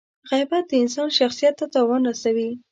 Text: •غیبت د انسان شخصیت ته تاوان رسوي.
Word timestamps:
•غیبت 0.29 0.63
د 0.67 0.71
انسان 0.83 1.09
شخصیت 1.19 1.53
ته 1.59 1.65
تاوان 1.73 2.01
رسوي. 2.09 2.49